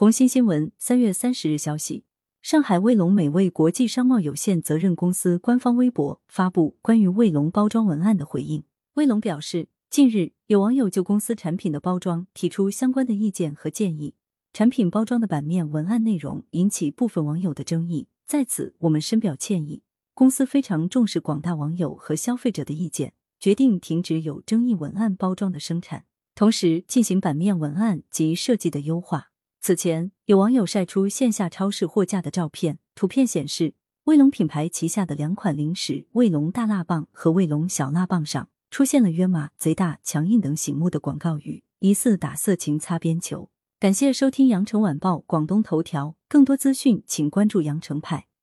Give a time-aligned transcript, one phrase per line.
[0.00, 2.04] 红星新闻三月三十日消息，
[2.40, 8.64] 上海卫龙美味国际商贸有限责任公司官方微博发布关于卫龙包装文案的回应。
[8.94, 14.14] 卫龙表示，近日有网友就公司产品的包装提出相关的意见和建议，
[14.54, 19.82] 产品包装的版面文案内容引起部分网友的争议，在此我们深表歉意。
[20.14, 29.29] 公司非常重视广大网友和消费者的意见，决定停止有争议文案包装的生产，同时进行版面文案及设计的优化。
[29.62, 43.50] 此前，有网友晒出线下超市货架的照片，图片显示，卫龙品牌旗下的两款零食“卫龙大辣棒”和“卫龙小辣棒”上出现了“约码”“贼大”“强硬”等醒目的广告语，疑似打色情擦边球。
[43.78, 48.28] 感谢收听羊城晚报广东头条，更多资讯请关注羊城派。